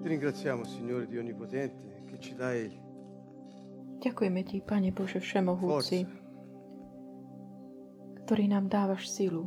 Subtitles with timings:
[0.00, 2.72] Ti ringraziamo, Signore Dio Onnipotente, che ci dai
[4.00, 6.18] Ďakujeme Ti, Pane Bože Všemohúci, forza,
[8.24, 9.44] ktorý nám dávaš silu,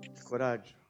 [0.00, 0.80] il coraggio,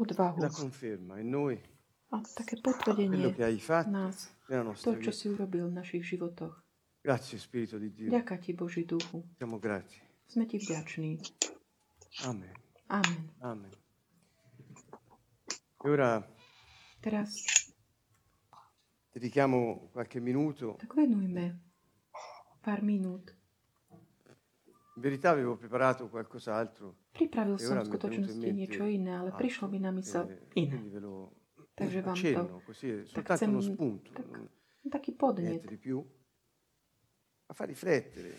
[0.00, 1.60] odvahu la conferma in noi
[2.08, 5.20] a také quello potvrdenie che hai fatto nás, nella nostra to, čo vita.
[5.20, 6.56] si urobil v našich životoch.
[7.04, 8.08] Grazie, Spirito di Dio.
[8.08, 9.22] Ďaká Ti, Boží duchu.
[9.36, 10.00] Siamo grati.
[10.26, 11.20] Sme Ti vďační.
[12.24, 12.56] Amen.
[12.88, 13.22] Amen.
[13.44, 13.72] Amen.
[15.84, 16.24] E ora
[17.04, 17.30] Teraz
[19.16, 20.76] dedichiamo qualche minuto.
[20.76, 21.60] tak venujme
[22.60, 23.32] pár minút.
[24.96, 27.08] In verità avevo preparato qualcos'altro.
[27.12, 29.40] Pripravil som v skutočnosti mente niečo iné, ale altro.
[29.40, 30.76] prišlo mi na mysel iné.
[30.76, 31.32] quindi ve lo
[31.76, 34.48] Takže vám to così, è soltanto chcem uno spunto, tak- non-
[34.88, 36.00] taký podnet, di più.
[37.48, 38.32] Ma fa riflettere.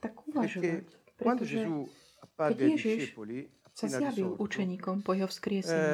[0.00, 0.84] tak Perché uvažovať.
[1.16, 1.76] quando Pretože Gesù
[2.24, 3.38] apparve keď Ježiš discepoli,
[3.76, 5.92] sa zjavil učeníkom po jeho eh, vzkriesení,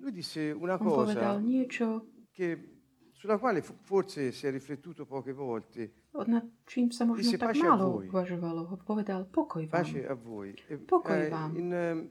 [0.00, 1.86] lui disse una on povedal cosa niečo,
[2.32, 2.75] che,
[3.16, 5.92] sulla quale fo- forse si è riflettuto poche volte.
[6.26, 8.60] nad čím možno Disse, tak "Pace a málo voi." uvažovalo.
[8.84, 9.84] Povedal, pokoj vám.
[9.84, 10.54] Pace a voi.
[10.86, 11.56] Pokoj eh, vám.
[11.56, 12.08] in, ehm,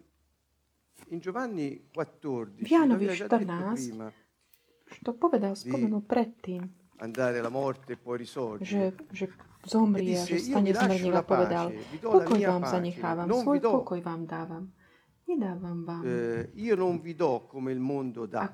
[1.09, 4.11] in Giovanni 14, V detto 14, prima,
[5.01, 6.61] To povedal, spomenul predtým,
[7.01, 8.93] andare alla morte e poi risorgere.
[9.09, 9.25] že, že
[9.65, 11.65] zomrie disse, že stane z mŕtvych a povedal,
[12.01, 14.63] pokoj vám pace, zanechávam, non vi svoj do pokoj vám dávam.
[15.25, 16.01] Nedávam vám.
[16.05, 18.45] Eh, io non vi do come il mondo dà.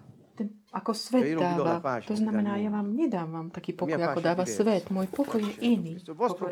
[0.72, 2.00] ako svet dáva.
[2.08, 4.88] To znamená, ja vám nedávam taký pokoj, ako dáva svet.
[4.88, 6.00] Môj pokoj je iný.
[6.00, 6.52] Pokoj.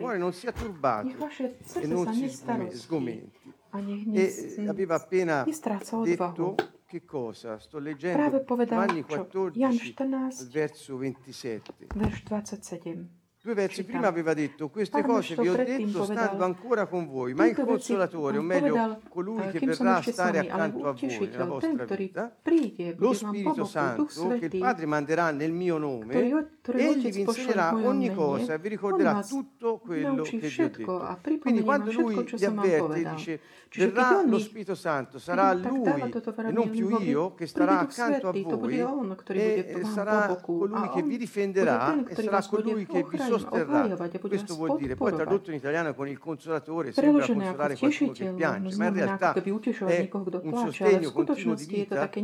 [1.08, 3.31] Nech vaše srdce sa nestarostí
[3.70, 4.03] a nech
[5.48, 6.59] nestráca odvahu.
[6.89, 7.61] Che cosa?
[7.61, 11.94] Sto leggendo Práve povedal, Giovanni 14, Jan 14, verso 27.
[11.94, 13.19] Verš 27.
[13.42, 17.48] Due versi prima aveva detto queste cose vi ho detto stando ancora con voi, ma
[17.48, 21.86] il consolatore, o meglio colui eh, che verrà a stare accanto a voi nella vostra
[21.86, 22.36] vita,
[22.98, 26.16] lo Spirito Santo che il Padre manderà nel mio nome,
[26.73, 31.20] egli vi insegnerà ogni cosa e vi ricorderà tutto quello che vi ho detto.
[31.40, 33.39] Quindi quando lui vi avverte, dice,
[33.73, 38.86] verrà lo Spirito Santo, sarà lui e non più io che starà accanto a voi
[39.28, 44.10] e sarà colui che vi difenderà e sarà colui che vi sosterrà.
[44.20, 48.76] Questo vuol dire, poi tradotto in italiano con il consolatore sembra consolare qualcuno che piange,
[48.78, 52.22] ma in realtà è un sostegno continuo di vita che,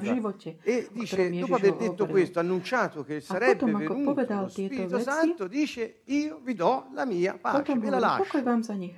[0.00, 6.00] živote, E dice, dopo aver detto questo, annunciato che sarebbe venuto lo Spirito Santo, dice,
[6.04, 8.38] io vi do la mia pace, ve la lascio.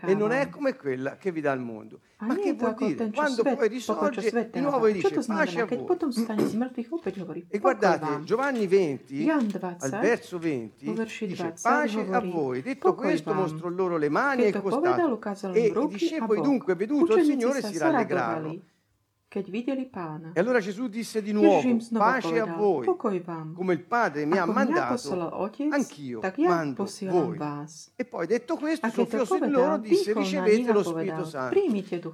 [0.01, 2.01] E non è come quella che vi dà il mondo.
[2.21, 3.11] A Ma che vuol dire?
[3.13, 4.89] Quando poi risorge, di nuovo.
[4.89, 7.47] Čo dice, pace a voi.
[7.49, 8.25] E guardate.
[8.25, 12.63] Giovanni 20, Jan al 20, verso 20, vo verši dice 20 pace a voi.
[12.63, 15.53] Detto questo, mostrò loro le mani e il costato.
[15.53, 18.61] E i discepoli dunque, veduto il Signore, si rallegrarono.
[19.31, 21.61] E allora Gesù disse di nuovo,
[21.93, 22.87] pace a voi.
[22.87, 27.37] Come il Padre mi ha mňa mandato, anch'io mando voi.
[27.95, 31.61] E poi detto questo, soffiò povedal, loro, disse ricevete lo Spirito Santo.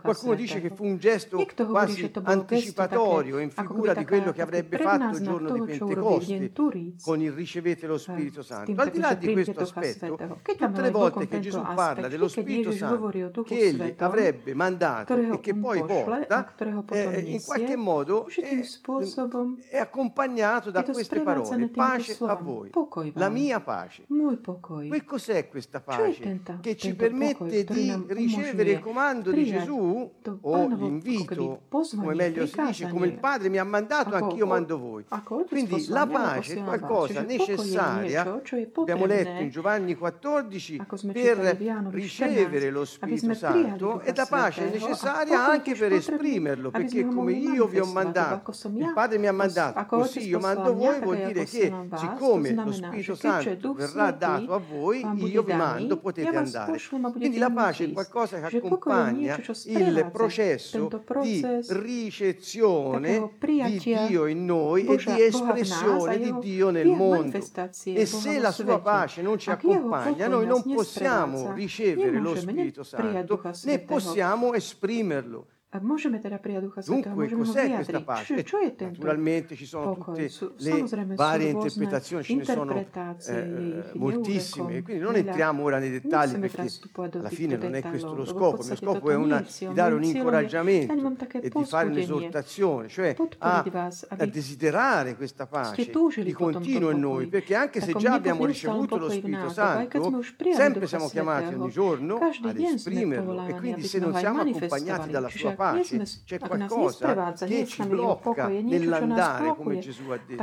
[0.02, 5.16] Qualcuno dice che fu un gesto quasi anticipatorio, in figura di quello che avrebbe fatto
[5.16, 6.52] il giorno di Pentecoste
[7.00, 8.72] con il ricevete lo eh, Spirito Santo.
[8.74, 13.42] Al di là di questo aspetto, tutte le volte che Gesù parla dello Spirito Santo
[13.44, 16.52] che egli avrebbe mandato e che poi porta,
[16.84, 21.68] potom eh, in qualche modo určitým è, spôsobom è accompagnato da queste parole.
[21.68, 22.70] Pace a voi,
[23.14, 24.06] la mia pace.
[24.06, 26.40] Che cos'è questa je pace?
[26.60, 30.10] Che ci permette di ricevere il comando di Gesù
[30.40, 33.12] o l'invito, come meglio si dice, come il.
[33.24, 35.04] Padre mi ha mandato, anch'io mando voi.
[35.48, 38.40] Quindi la pace è qualcosa necessaria,
[38.74, 43.34] abbiamo letto in Giovanni 14, ako sme per čítali v Jánovi 14, ricevere lo Spirito
[43.34, 47.86] Santo e la pace è necessaria anche per esprimerlo, aby perché come io vi ho
[47.86, 52.72] mandato, il Padre mi ha mandato, così io mando voi, vuol dire che siccome lo
[52.72, 56.80] Spirito Santo verrà dato a voi, io vi mando, potete andare.
[57.12, 60.88] Quindi la pace è qualcosa che accompagna il processo
[61.22, 67.38] di ricezione di prijatia Dio in noi e di espressione di Dio nel mondo.
[67.84, 72.82] E se la sua pace non ci jeho accompagna, noi non possiamo ricevere lo Spirito
[72.82, 75.46] Santo né possiamo esprimerlo.
[75.74, 78.06] A môžeme teda prijať Ducha Svetého, Dunque, môžeme ho cos'è questa vyjadriť.
[78.06, 78.22] pace?
[78.30, 80.14] Čo, čo je tento Naturalmente ci sono pokoj?
[80.14, 80.70] tutte Sú, le
[81.18, 85.22] varie rôzne interpretazioni, ce ne sono interpretácie, je eh, ich moltissime, quindi non veľa.
[85.26, 88.22] entriamo ora nei dettagli perché teraz vstupovať do alla týchto fine non è questo lo
[88.22, 89.68] lebo v scopo, il mio podstate scopo toto è una, nie je cieľ.
[89.68, 92.86] di dare un Mojím cieľom je- incoraggiamento dať vám také e di fare povzbudenie, un'esortazione,
[92.86, 96.90] cioè a, podporiť vás, a aby desiderare questa pace ste túžili di po tomto continuo
[96.94, 97.34] in noi, pokoji.
[97.34, 99.98] perché anche se Takom già abbiamo ricevuto lo pokoji v Spirito nás, lebo aj keď
[99.98, 102.78] sme Santo, už prijali sempre Ducha siamo chiamati Svetého, ogni giorno každý ad deň sme
[102.78, 105.10] esprimerlo e quindi aby se sme non ho aj siamo accompagnati manifestovali.
[105.10, 105.42] dalla Čiže
[105.72, 107.14] pace, c'è qualcosa
[107.46, 110.42] che ci blocca nell'andare come Gesù ha detto.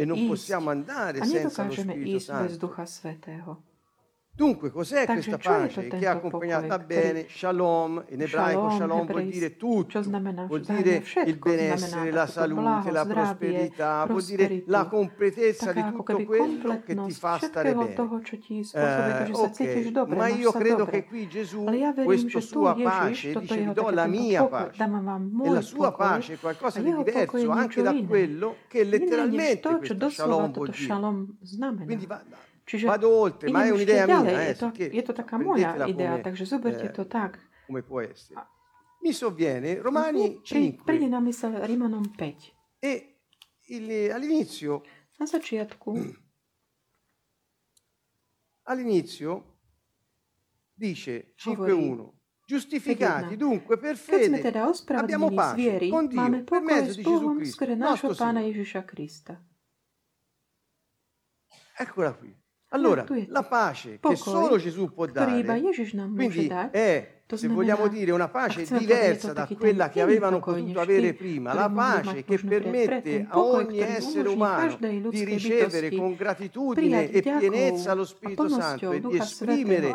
[0.00, 2.68] e non possiamo andare senza lo Spirito Santo.
[4.38, 8.04] Dunque, cos'è questa pace che ha accompagnata ah, bene Shalom?
[8.10, 14.22] In ebraico shalom, vuol dire tutto, vuol dire il benessere, la salute, la prosperità, vuol
[14.22, 17.94] dire la completezza di tutto quello che ti fa stare bene.
[18.74, 19.92] Eh, okay.
[20.06, 21.64] Ma io credo che qui Gesù,
[22.04, 24.84] questa sua pace, dice vi do la mia pace.
[25.42, 30.52] E la sua pace è qualcosa di diverso anche da quello che letteralmente questo shalom
[30.52, 31.84] vuol dire.
[31.84, 32.22] Quindi va,
[32.68, 34.20] Čiže Vado oltre, ma è un'idea mia.
[34.28, 37.40] Je, eh, to, je to taká moja idea, come, takže zoberte eh, to tak.
[37.64, 38.44] Come può essere.
[39.00, 40.84] Mi sovviene Romani 5.
[40.84, 42.52] Príde na mysel Rímanom 5.
[42.78, 43.24] E
[43.72, 44.84] il, all'inizio...
[45.16, 45.96] Na začiatku...
[48.68, 49.56] All'inizio
[50.74, 57.34] dice 5.1 Giustificati dunque per fede teda abbiamo pace con Dio per mezzo di Gesù
[57.34, 59.42] Cristo, nostro Pana Ježiša Krista.
[61.78, 62.36] Eccola qui.
[62.70, 65.70] Allora, la pace che solo Gesù può dare,
[66.12, 71.52] quindi è se vogliamo dire una pace diversa da quella che avevano potuto avere prima,
[71.52, 74.76] la pace che permette a ogni essere umano
[75.10, 79.94] di ricevere con gratitudine e pienezza lo Spirito Santo e di esprimere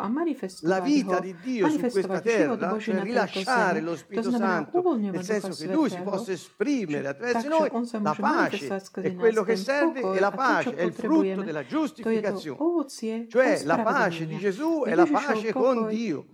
[0.60, 5.72] la vita di Dio su questa terra, cioè rilasciare lo Spirito Santo, nel senso che
[5.72, 7.70] Lui si possa esprimere attraverso noi,
[8.00, 8.80] la pace.
[9.00, 12.86] è quello che serve e la pace è il frutto della giustificazione,
[13.28, 16.26] cioè la pace di Gesù è la pace con Dio.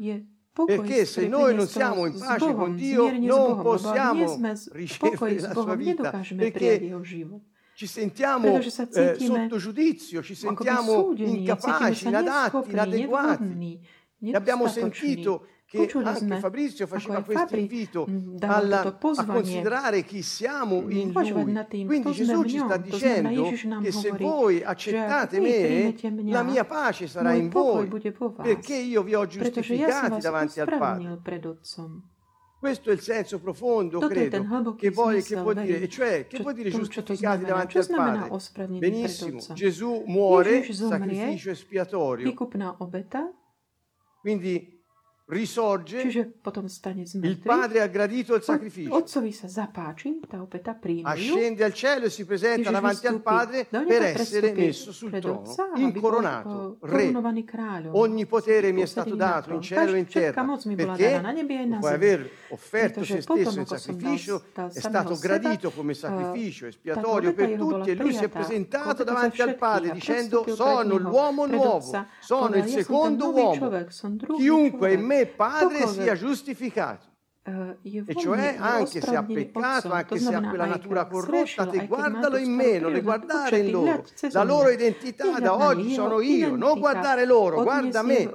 [0.53, 4.37] Perché se noi non siamo in pace Bogom, con Dio, non possiamo
[4.73, 6.93] ricevere la sua vita, perché
[7.75, 13.81] ci sentiamo eh, sotto giudizio, ci sentiamo incapaci, inadatti, inadeguati.
[14.25, 18.09] L'abbiamo sentito che anche Fabrizio faceva questo invito
[18.41, 21.87] alla, a considerare chi siamo in Lui.
[21.87, 23.45] Quindi Gesù ci sta dicendo
[23.81, 25.95] che se voi accettate me,
[26.25, 27.89] la mia pace sarà in voi,
[28.43, 31.21] perché io vi ho giustificati davanti al Padre.
[32.59, 36.69] Questo è il senso profondo, credo, che, vuol, che può dire, cioè, che può dire
[36.71, 38.77] giustificati davanti al Padre?
[38.79, 42.35] Benissimo, Gesù muore, sacrificio espiatorio.
[44.21, 44.80] Quindi
[45.31, 49.05] risorge, il padre ha gradito il sacrificio.
[51.03, 55.43] Ascende al cielo e si presenta davanti al padre per essere messo sul trono,
[55.77, 57.13] incoronato, re.
[57.93, 60.45] Ogni potere mi è stato dato in cielo e in terra,
[60.75, 61.21] perché
[61.69, 67.91] dopo aver offerto se stesso in sacrificio è stato gradito come sacrificio espiatorio per tutti
[67.91, 73.31] e lui si è presentato davanti al padre dicendo sono l'uomo nuovo, sono il secondo
[73.33, 73.87] uomo.
[74.37, 77.09] Chiunque è in me Padre sia giustificato.
[77.83, 82.53] E cioè anche se ha peccato, anche se ha quella natura corrotta, te guardalo in
[82.53, 84.05] me, non le guardare in loro.
[84.33, 88.29] La loro identità da oggi sono io, non guardare loro, guarda me.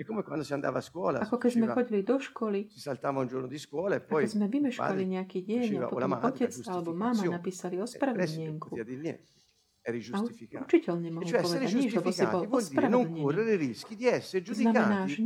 [0.00, 1.20] E come quando si andava a scuola.
[1.20, 1.68] Ako keď sme
[2.72, 6.16] si saltava un giorno di scuola e poi diceva: sme vymeškali nejaký deň a potom
[6.16, 8.80] otec alebo mama napísali ospravedlnenku.
[9.82, 10.76] Cioè, eri giustificati.
[10.76, 10.82] E
[11.26, 15.22] cioè essere giustificati vuol dire non correre rischi di essere giudicati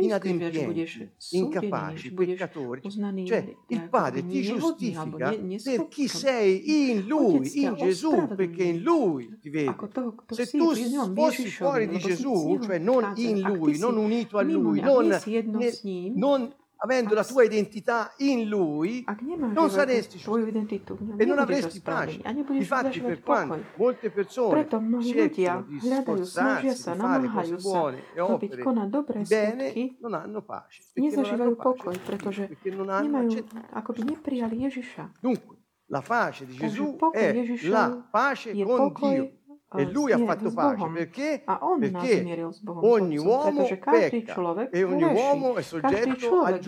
[0.00, 2.82] inadempienti, incapaci, peccatori.
[3.24, 5.30] Cioè il Padre ti giustifica
[5.62, 9.74] per chi sei in Lui, in Gesù, perché in Lui ti vedi.
[10.30, 10.74] Se tu
[11.14, 15.22] fossi fuori di Gesù, cioè non in Lui, non unito a Lui, non, ne,
[16.14, 19.04] non avendo la tua identità in Lui,
[19.52, 20.20] non saresti
[21.16, 22.20] e non avresti pace.
[22.50, 24.66] Infatti, per quanto molte persone
[25.00, 30.82] cercano di sforzarsi di fare cose buone e opere bene, non hanno pace.
[30.92, 31.56] Perché non hanno
[32.04, 35.20] pretože nemajú, akoby neprijali Ježiša.
[35.20, 37.32] Dunque, la pace di Gesù è
[37.68, 39.43] la pace con Dio
[39.76, 41.44] e lui ha fatto pace perché,
[41.78, 42.46] perché
[42.80, 46.58] ogni uomo pecca e ogni uomo è soggetto alla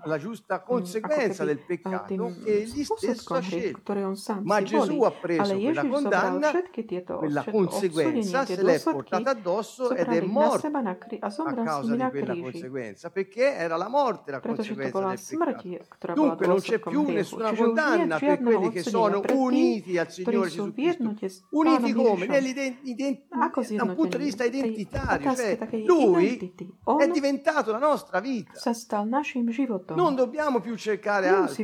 [0.00, 3.94] alla giusta conseguenza del peccato che egli stesso ha scelto.
[4.42, 6.52] Ma Gesù ha preso quella condanna,
[7.18, 13.54] quella conseguenza, se l'è portata addosso ed è morto a causa di quella conseguenza, perché
[13.54, 16.14] era la morte la conseguenza del peccato.
[16.14, 21.14] Dunque non c'è più nessuna condanna per quelli che sono uniti al Signore Gesù Cristo.
[21.50, 22.15] Uniti come?
[22.24, 22.40] nome,
[23.76, 25.34] da un punto di vista identitario.
[25.34, 26.54] Cioè, lui
[26.98, 28.52] è diventato la nostra vita.
[29.94, 31.54] Non dobbiamo più cercare altro.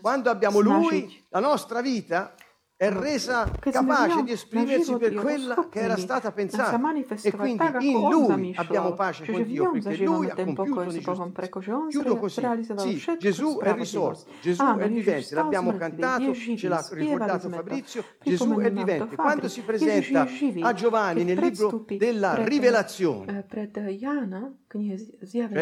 [0.00, 2.34] Quando abbiamo lui, la nostra vita
[2.80, 6.80] è resa capace di esprimersi per quella che era stata sa pensata.
[7.20, 11.88] E quindi in lui abbiamo pace con v Dio perché lui ha compiuto pretože on
[11.90, 12.40] Chiudo così.
[12.76, 17.50] Sì, Gesù è risorto, Gesù Áno, è vivente, l'abbiamo cantato, ce l'ha ricordato.
[17.50, 19.14] Fabrizio, Gesù è vivente.
[19.14, 20.26] Quando si presenta
[20.62, 23.68] a Giovanni nel libro della rivelazione, cioè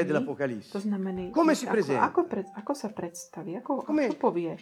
[0.04, 0.70] dell'Apocalisse,
[1.32, 2.04] Come si presenta?
[3.82, 4.16] Come-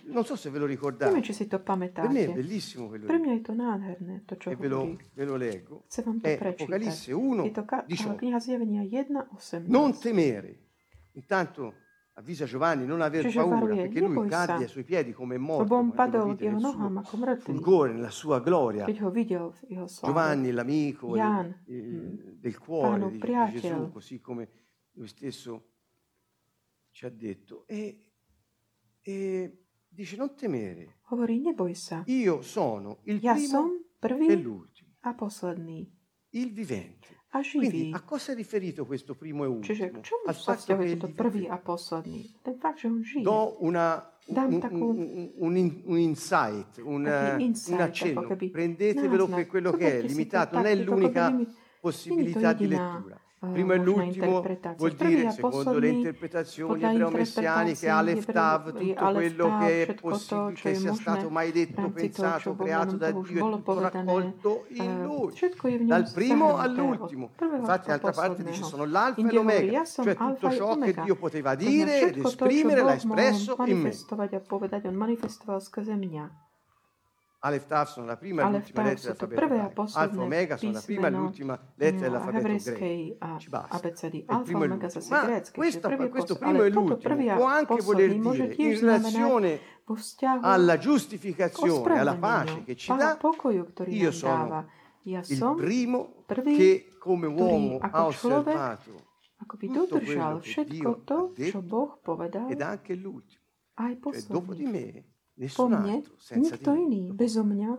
[0.05, 2.45] non so se ve lo ricordate, per me.
[2.47, 3.23] Bellissimo quello Pre lì.
[3.27, 5.83] mňa je to nádherné, to, čo E ve lo, ve lo leggo.
[5.91, 6.63] Chcem vám to È prečítať.
[6.63, 8.17] Apocalisse Je 1, to ka- 18.
[8.17, 9.67] kniha zjavenia 1.18.
[9.69, 10.51] Non temere.
[11.17, 11.75] Intanto
[12.17, 14.47] avvisa Giovanni non aver Čiže paura varuje, perché lui neboj sa.
[14.47, 16.93] cadde ai suoi piedi come morto, Lebo on lo padol vide k jeho nel nohám
[16.93, 17.45] suo ako mŕtvy.
[17.45, 18.85] fulgore, nella sua gloria.
[18.89, 20.07] Keď ho videl v jeho sláve.
[20.13, 23.61] Giovanni, l'amico del- Jan, mm, del cuore Pano, di, di.
[23.61, 24.49] Gesù, così come
[24.97, 25.53] lui stesso
[26.93, 27.65] ci ha detto.
[27.69, 28.05] E,
[29.03, 29.66] e
[29.97, 32.05] dice non temere, Hovorí, neboj sa.
[32.05, 33.71] io sono il Ja primo som
[34.29, 35.89] e l'ultimo, a posledný.
[36.37, 37.15] il vivente.
[37.37, 37.93] A Quindi živý.
[37.93, 40.01] a cosa è riferito questo primo e Čiže ultimo?
[40.01, 42.21] k čomu Al sa fatto che vzťahuje toto prvý a posledný?
[42.41, 43.25] Ten fakt, že on žije.
[43.25, 45.53] do una, un, un- un
[45.85, 48.21] un insight, un, Taký eh, insight, un accenno.
[48.25, 51.29] ako keby Prendetevelo per quello che è, limitato, non è l'unica
[51.81, 53.21] possibilità di lettura.
[53.39, 54.43] Eh, Primo e l'ultimo
[54.77, 60.53] vuol dire, secondo le interpretazioni ebreo-messianiche, Aleph Tav, tutto quello che è všetko to, possibile,
[60.55, 64.91] che sia stato mai detto, toho, pensato, creato da Dio, è bolo tutto raccolto in
[64.91, 65.87] eh, lui.
[65.87, 67.33] Dal primo all'ultimo.
[67.39, 70.95] Infatti, d'altra parte dice sono l'alfa e l'omega, cioè tutto e ciò che.
[71.03, 73.93] Dio poteva dire ed esprimere l'ha espresso in me.
[73.97, 76.25] manifestovať a povedať, on manifestoval skrze mňa.
[77.47, 79.87] Aleph Tav sono la prima e l'ultima lettera dell'alfabeto ebraico.
[79.93, 83.39] Alfa Omega sono la prima e l'ultima lettera dell'alfabeto greco.
[83.39, 83.77] Ci basta.
[83.77, 84.25] abecedy.
[84.25, 85.17] È primo e omega l'ultimo.
[85.17, 89.61] Ma questo, questo primo e l'ultimo può anche voler dire in relazione
[90.41, 93.17] alla giustificazione, alla pace che ci dà,
[93.87, 94.67] io sono
[95.05, 99.05] il primo che come uomo ha osservato
[99.39, 103.45] ako by tutto dodržal quello che všetko to, čo Boh povedal, anche l'ultimo.
[103.77, 105.16] aj Cioè, dopo di posledný.
[105.37, 106.03] po mne?
[106.37, 107.71] nikto iný, bezo mňa,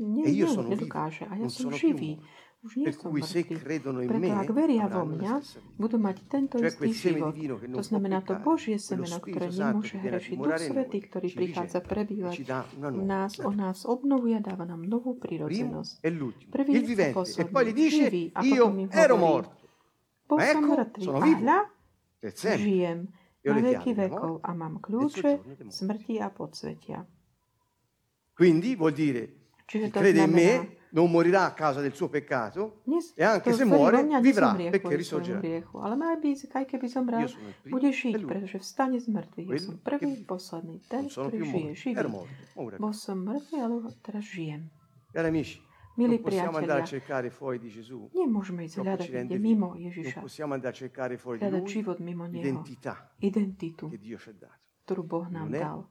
[0.00, 1.28] nie, e nedokáže.
[1.28, 2.20] A ja som živý.
[2.66, 3.62] Už nie som mŕtvy.
[3.62, 3.94] Preto
[4.42, 5.32] ak veria vo mňa,
[5.78, 7.30] budú mať tento istý život.
[7.78, 10.34] To znamená to Božie semeno, ktoré nemôže hrešiť.
[10.34, 12.34] Duch Svetý, ktorý prichádza prebývať.
[13.06, 16.02] nás, o nás obnovuje a dáva nám novú prírodzenosť.
[16.50, 18.24] Prvý je posledný, živý.
[18.34, 19.46] A potom im hovorí.
[20.26, 21.58] Bol som mŕtvy a hľa,
[22.58, 22.98] žijem
[23.52, 25.30] na veky vekov a mám e kľúče
[25.70, 26.98] smrti a podsvetia.
[28.36, 29.22] Quindi vuol dire,
[29.66, 30.50] Čiže chi crede in me
[30.90, 35.38] non morirà a causa del suo peccato Dnes, e anche se muore vivrà perché risorgerà.
[35.38, 35.78] hriechu.
[35.82, 37.28] Ale aj, by, aj keby zomrel,
[37.66, 38.30] bude e žiť, l'ultimo.
[38.30, 39.48] pretože vstane z mŕtvych.
[39.50, 42.06] Ja som prvý, posledný, ten, ktorý žije, živý.
[42.78, 44.70] Bol som mŕtvý, ale teraz žijem.
[45.10, 45.58] Cari amici,
[45.96, 49.40] Milí non possiamo andare a priatelia, cercare fuori di Gesù, nemôžeme ísť hľadať vivo.
[49.40, 50.20] mimo Non Ježiša.
[50.20, 52.62] possiamo andare a cercare fuori di Hľadať lui život mimo Neho.
[53.18, 54.64] Identitu, che Dio ci ha dato.
[54.86, 55.82] ktorú Boh nám dal.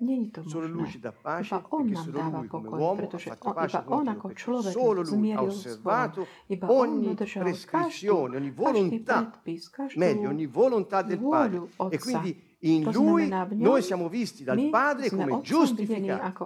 [0.00, 0.92] Není to Solo lui možné.
[0.96, 4.72] ci dà pace Iba On nám dáva pokoj, pretože on, pace iba On ako človek
[4.72, 5.60] solo lui ha zmieril s Bohom.
[5.60, 11.20] osservato Iba On ogni dodržal prescrizione, ogni každý volontà, predpis, každú meglio ogni volontà del
[11.20, 11.58] Padre.
[11.60, 12.20] vôľu E Otca.
[12.60, 16.44] In lui noi siamo visti dal Padre come giustificati.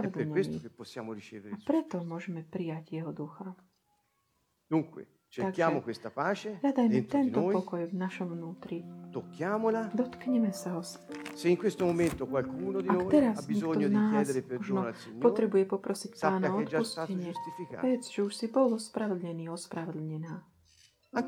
[0.00, 3.54] È per questo che possiamo ricevere il suo ducha.
[4.68, 8.82] Dunque, cerchiamo Takže questa pace dentro di noi, pokoj v našom vnútri.
[9.10, 9.90] tocchiamola.
[9.92, 10.82] Dotkneme sa ho.
[10.82, 15.64] Se in questo momento qualcuno di noi ha bisogno di chiedere perdono al Signore, potrebuje
[15.66, 17.32] poprosiť pána o odpustenie,
[17.82, 20.55] vedz, že už si bol ospravedlený, ospravedlnená.
[21.14, 21.22] Aj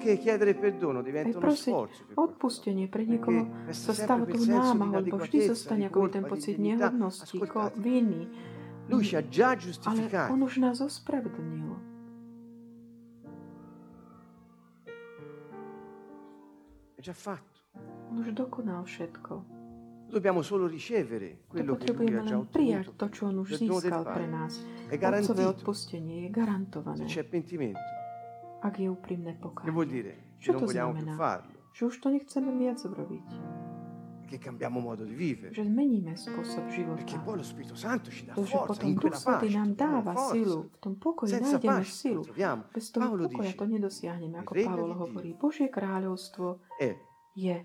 [1.38, 1.74] prosiť
[2.16, 7.36] o odpustenie pre niekoho sa stáva tou námahou, lebo vždy zostane ako ten pocit nehodnosti,
[7.38, 8.28] ako viny.
[8.88, 11.76] Ale on už nás ospravedlnil.
[18.08, 19.60] On už dokonal všetko.
[20.08, 22.96] Dobbiamo solo ricevere quello che lui ha già ottenuto.
[22.96, 24.56] To, čo on už získal pre nás.
[24.88, 27.04] Otcové odpustenie je garantované.
[27.04, 27.97] Se c'è pentimento
[28.60, 29.70] ak je úprimné pokánie.
[29.86, 30.12] dire?
[30.38, 31.16] Che Čo non to vogliamo più znamená?
[31.16, 33.28] farlo, Že už to nechceme viac robiť.
[34.28, 35.56] che cambiamo modo di vivere.
[35.56, 37.16] Že zmeníme spôsob Perché života.
[37.24, 39.56] poi lo Spirito Santo ci dà To, že forza potom in Duch quella pace.
[39.56, 40.32] nám dáva forza.
[40.36, 40.58] silu.
[40.68, 42.22] V tom pokoji Senza nájdeme pace silu.
[42.22, 42.60] troviamo.
[42.68, 45.28] Bez toho Paolo pokoja dice, to nedosiahneme, ako regno Pavol di hovorí.
[45.32, 46.46] Božie kráľovstvo
[46.76, 46.90] è
[47.34, 47.56] je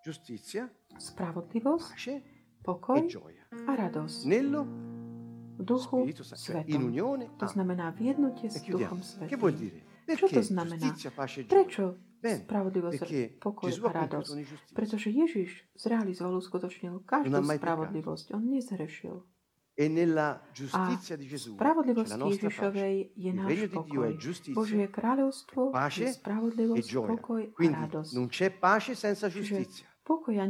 [0.00, 2.22] giustizia, spravodlivosť, pace e
[2.58, 3.44] pokoj gioia.
[3.68, 4.18] a radosť.
[4.24, 4.62] Nello
[5.64, 6.92] duchu svetom.
[7.38, 9.38] To znamená v jednote s duchom svetým.
[10.12, 10.88] Čo to znamená?
[11.46, 11.84] Prečo
[12.22, 14.30] spravodlivosť, pokoj a radosť?
[14.74, 18.26] Pretože Ježiš zrealizoval, uskutočnil každú spravodlivosť.
[18.34, 19.26] On nezhrešil.
[19.72, 24.12] E nella giustizia spravodlivosti Ježišovej je náš pokoj.
[24.52, 28.12] Božie kráľovstvo je spravodlivosť, pokoj a radosť.
[28.12, 29.88] Non c'è pace senza giustizia.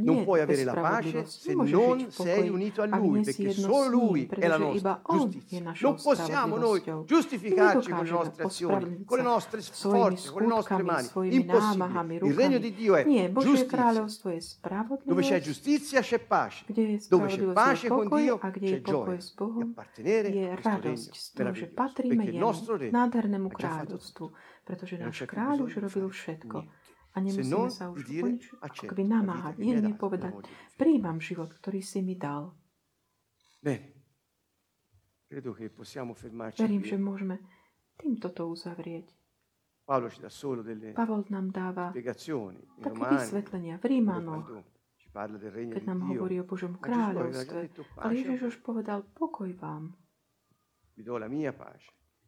[0.02, 4.47] Non puoi avere la pace se non sei unito a Lui, perché solo Lui è
[4.49, 5.73] la nostra je giustizia.
[5.81, 10.83] Non possiamo noi giustificarci con le nostre azioni, con le nostre forze, con le nostre
[10.83, 11.09] mani.
[11.37, 12.26] Impossibile.
[12.26, 14.07] Il regno di Dio è giustizia.
[15.04, 16.64] Dove c'è giustizia c'è pace.
[17.09, 21.02] Dove c'è pace con Dio c'è gioia Bohom, appartenere a questo regno
[21.35, 21.92] meraviglioso.
[21.95, 24.33] Perché il nostro re nádhernému ha già fatto tutto.
[24.64, 26.59] pretože E náš kráľ už robil všetko.
[27.12, 29.61] A nemusíme sa už nič ako keby namáhať.
[29.61, 30.33] Jedine povedať,
[30.81, 32.57] príjmam život, ktorý si mi dal.
[36.57, 37.37] Verím, že môžeme
[38.00, 39.12] týmto to uzavrieť.
[39.83, 40.09] Paolo
[40.95, 44.47] Pavel nám dáva také vysvetlenia v Rímanoch,
[45.12, 47.69] keď nám hovorí o Božom kráľovstve.
[48.00, 49.92] Ale Ježiš už povedal, pokoj vám.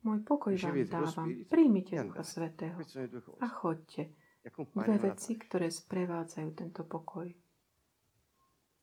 [0.05, 1.29] Môj pokoj vám dávam.
[1.49, 2.77] Príjmite Ducha Svetého
[3.41, 4.13] a chodte.
[4.45, 7.33] Dve veci, ktoré sprevádzajú tento pokoj.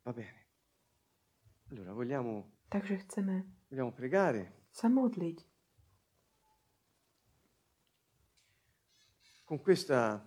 [0.01, 0.41] Va bene.
[1.69, 5.37] Allora, vogliamo, Takže chceme vogliamo pregare sa modliť
[9.45, 10.23] con questa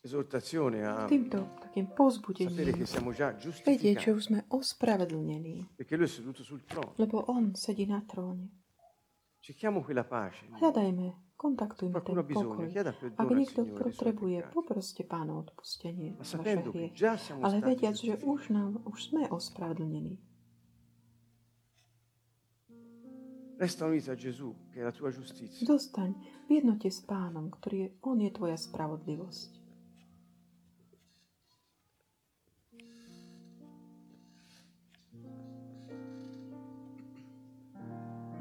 [0.00, 5.76] esortazione a týmto takým sapere pozbudením, che siamo già vedieť, že giustificati, už sme ospravedlnení,
[5.76, 6.92] perché Lui è seduto sul trono.
[6.96, 8.63] lebo On sedí na tróne.
[10.56, 12.64] Hľadajme, kontaktujme ten pokoj.
[13.20, 16.96] Ak niekto potrebuje, poproste Pána odpustenie vaše hriech.
[17.44, 20.16] Ale vediac, že už, nám, už sme ospravedlnení.
[25.62, 26.10] Zostaň
[26.48, 29.63] v jednote s Pánom, ktorý je, On je tvoja spravodlivosť.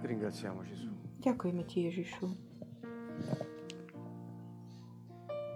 [0.06, 0.92] Ringraziamo Gesù,
[1.24, 2.26] Ďakujeme Ti, Ježišu,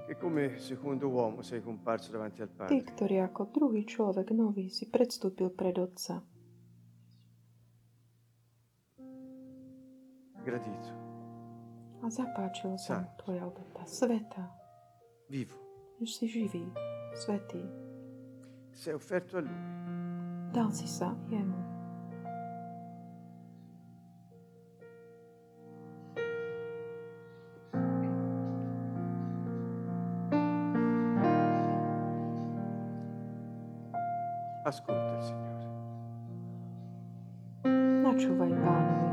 [0.08, 2.80] che come secondo uomo sei comparso davanti al Ty, Padre.
[2.88, 6.24] ktorý ako druhý človek nový si predstúpil pred Otca.
[10.40, 10.96] Gradito,
[12.00, 13.12] A zapáčila sa mu.
[13.20, 13.84] Tvoja obeta.
[13.84, 14.48] Sveta,
[15.28, 15.60] vivo,
[16.00, 16.64] že si živý,
[17.12, 17.60] svetý.
[18.72, 19.60] sei offerto a Lui.
[20.56, 21.67] Dal si sa jemu.
[34.68, 35.66] Ascolta il Signore.
[38.04, 39.06] Načúvaj Pánovi.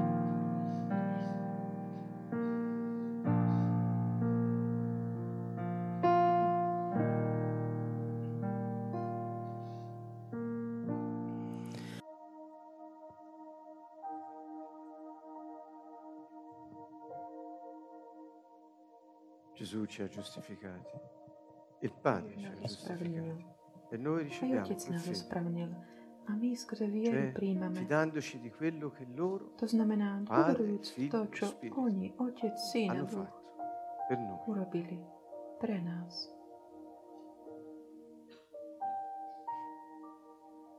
[19.55, 20.99] Gesù ci ha giustificati.
[21.79, 23.54] Il Padre ci ha giustificati.
[23.91, 25.93] E noi riceviamo fede.
[26.27, 27.85] A my skrze vieru príjmame.
[27.85, 33.05] fidandoci di quello che loro To znamená, dôverujúc v to, čo oni, Otec, Syn a
[33.05, 33.29] Duch, fatto
[34.09, 34.41] per noi.
[34.49, 34.97] urobili
[35.61, 36.33] pre nás.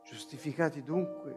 [0.06, 1.34] Giustificati dunque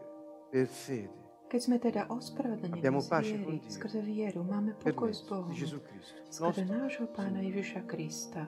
[0.49, 1.17] per fede,
[1.49, 3.73] Keď sme teda ospravedlnení Abbiamo z pace con viery, Dio.
[3.73, 5.49] skrze vieru, máme pokoj s Bohom.
[5.49, 7.41] di Gesù Cristo, Skrze nášho Pána.
[7.41, 8.45] Ježiša Krista.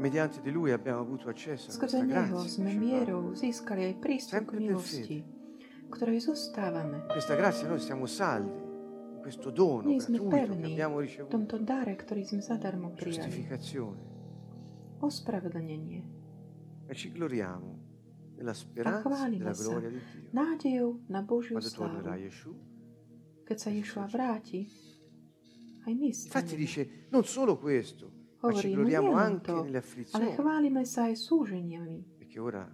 [0.00, 2.48] Mediante di Lui abbiamo avuto accesso a Skrze questa Neho grazia.
[2.48, 5.18] sme mierou získali aj prístup k milosti,
[5.92, 7.04] ktorej zostávame.
[7.04, 8.48] Questa grazia noi siamo saldi,
[9.20, 11.36] questo dono sme gratuito che abbiamo ricevuto.
[11.36, 13.28] tomto dare, ktorý sme zadarmo prijali.
[13.28, 14.00] Giustificazione.
[15.04, 16.00] Ospravedlnenie.
[16.88, 17.76] E ci gloriamo
[18.40, 20.32] nella speranza della gloria di Dio.
[20.32, 22.16] Nádejou na Božiu Quando tornerà.
[22.16, 22.56] Gesù.
[23.44, 24.64] Keď sa Ješua vráti,
[25.84, 26.64] aj my Infatti staneme.
[26.64, 26.80] dice
[27.12, 30.34] non solo questo, ma ci gloriamo anche nelle afflizioni,
[32.18, 32.68] perché ora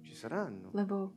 [0.00, 0.70] ci saranno,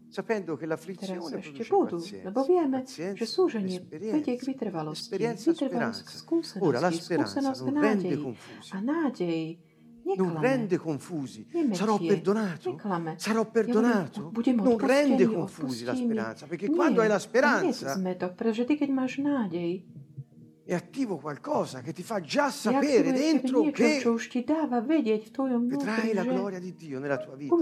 [0.10, 6.04] sapendo che l'afflizione produce budú, pazienza, lebo pazienza, že súženie esperienza, vedie k vytrvalosti, vytrvalosť
[6.04, 6.60] k speranza.
[6.66, 8.24] Ora la skúsenosti, speranza skúsenosť k non rende nádeji.
[8.24, 9.60] confusi, A nádej
[10.18, 11.48] non rende confusi.
[11.72, 12.80] Sarò perdonato?
[13.18, 14.32] Sarò perdonato?
[14.34, 17.96] Non rende confusi la speranza, perché quando hai la speranza
[20.68, 24.00] è attivo qualcosa che ti fa già sapere dentro che
[25.78, 27.56] vedrai la gloria di Dio nella tua vita.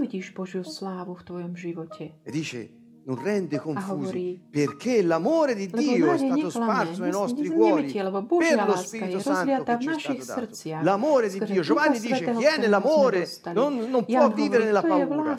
[2.22, 2.70] E dice,
[3.06, 8.76] non rende confusi, perché l'amore di Dio è stato sparso nei nostri cuori per lo
[8.76, 10.84] Spirito Santo che ci è stato dato.
[10.84, 15.36] L'amore di Dio, Giovanni dice, chi è nell'amore non, non può vivere nella paura.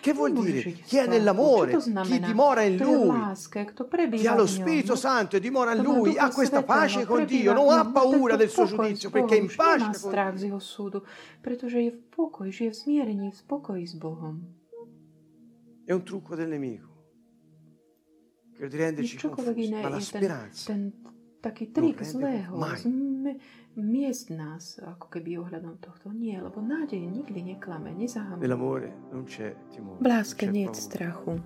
[0.00, 0.72] Che vuol dire?
[0.72, 3.20] Chi è nell'amore, chi dimora in Lui,
[4.16, 7.68] chi ha lo Spirito Santo e dimora in Lui, ha questa pace con Dio, non
[7.68, 11.02] ha paura del suo giudizio, perché è in pace con strach z jeho súdu,
[11.42, 14.40] pretože je v pokoji, žije v zmierení, v spokoji s Bohom.
[15.84, 16.89] È un trucco del nemico
[18.60, 20.24] Nič čokoľvek iné je ten,
[20.68, 20.80] ten
[21.40, 23.32] taký trik rende zlého, zme,
[23.80, 26.12] miest nás, ako keby ohľadom tohto.
[26.12, 28.44] Nie, lebo nádej nikdy neklame, nezahamuje.
[30.00, 31.40] V láske nie je strachu.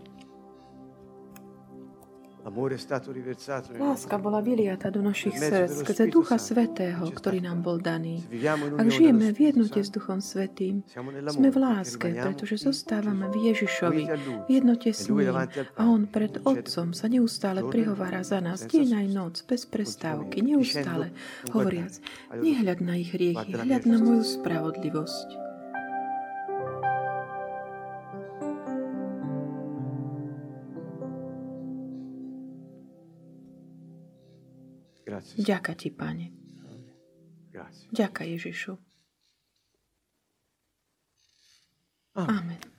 [3.80, 8.20] Láska bola vyliata do našich srdc skrze Ducha Svetého, ktorý nám bol daný.
[8.76, 10.84] Ak žijeme v jednote s Duchom Svetým,
[11.32, 14.02] sme v láske, pretože zostávame v Ježišovi,
[14.44, 15.32] v jednote s ním.
[15.32, 21.16] a On pred Otcom sa neustále prihovára za nás, deň aj noc, bez prestávky, neustále,
[21.48, 21.96] hovoriac,
[22.36, 25.43] nehľad na ich riechy, hľad na moju spravodlivosť.
[35.40, 36.28] Ďaká Ti, Pane.
[37.94, 38.76] Ďaká Ježišu.
[42.14, 42.38] Amen.
[42.38, 42.73] Amen.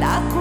[0.00, 0.37] Đã.